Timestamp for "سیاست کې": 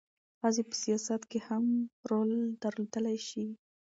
0.83-1.39